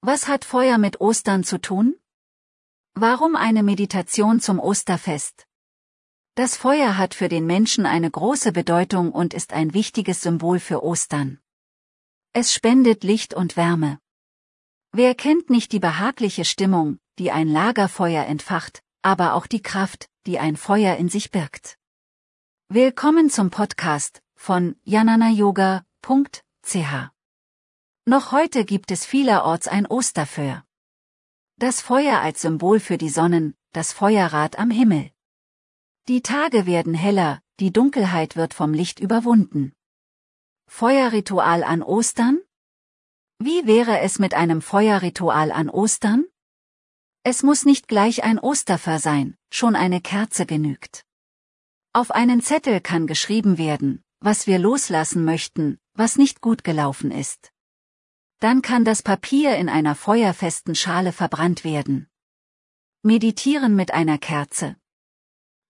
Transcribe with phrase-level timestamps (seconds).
[0.00, 1.96] Was hat Feuer mit Ostern zu tun?
[2.94, 5.48] Warum eine Meditation zum Osterfest?
[6.36, 10.84] Das Feuer hat für den Menschen eine große Bedeutung und ist ein wichtiges Symbol für
[10.84, 11.40] Ostern.
[12.32, 13.98] Es spendet Licht und Wärme.
[14.92, 20.38] Wer kennt nicht die behagliche Stimmung, die ein Lagerfeuer entfacht, aber auch die Kraft, die
[20.38, 21.76] ein Feuer in sich birgt.
[22.68, 25.82] Willkommen zum Podcast von jananayoga.ch.
[28.08, 30.64] Noch heute gibt es vielerorts ein Osterfeuer.
[31.58, 35.10] Das Feuer als Symbol für die Sonnen, das Feuerrad am Himmel.
[36.08, 39.74] Die Tage werden heller, die Dunkelheit wird vom Licht überwunden.
[40.68, 42.40] Feuerritual an Ostern?
[43.40, 46.24] Wie wäre es mit einem Feuerritual an Ostern?
[47.24, 51.04] Es muss nicht gleich ein Osterfeuer sein, schon eine Kerze genügt.
[51.92, 57.52] Auf einen Zettel kann geschrieben werden, was wir loslassen möchten, was nicht gut gelaufen ist.
[58.40, 62.08] Dann kann das Papier in einer feuerfesten Schale verbrannt werden.
[63.02, 64.76] Meditieren mit einer Kerze.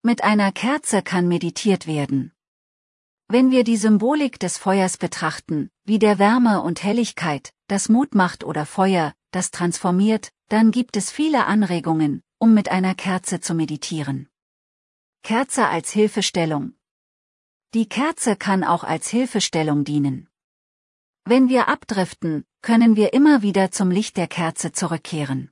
[0.02, 2.32] Mit einer Kerze kann meditiert werden.
[3.26, 8.44] Wenn wir die Symbolik des Feuers betrachten, wie der Wärme und Helligkeit, das Mut macht
[8.44, 14.28] oder Feuer, das transformiert, dann gibt es viele Anregungen, um mit einer Kerze zu meditieren.
[15.22, 16.74] Kerze als Hilfestellung.
[17.74, 20.28] Die Kerze kann auch als Hilfestellung dienen.
[21.24, 25.50] Wenn wir abdriften, können wir immer wieder zum Licht der Kerze zurückkehren.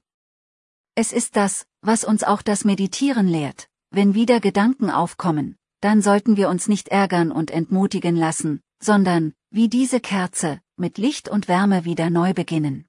[0.95, 6.37] Es ist das, was uns auch das Meditieren lehrt, wenn wieder Gedanken aufkommen, dann sollten
[6.37, 11.84] wir uns nicht ärgern und entmutigen lassen, sondern, wie diese Kerze, mit Licht und Wärme
[11.84, 12.87] wieder neu beginnen.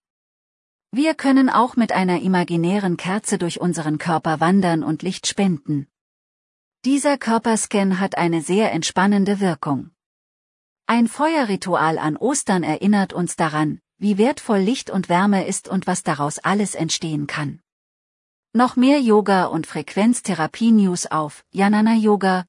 [0.92, 5.88] Wir können auch mit einer imaginären Kerze durch unseren Körper wandern und Licht spenden.
[6.86, 9.92] Dieser Körperscan hat eine sehr entspannende Wirkung.
[10.86, 16.04] Ein Feuerritual an Ostern erinnert uns daran, wie wertvoll Licht und Wärme ist und was
[16.04, 17.60] daraus alles entstehen kann.
[18.54, 22.48] Noch mehr Yoga und Frequenztherapie News auf jananayoga.ch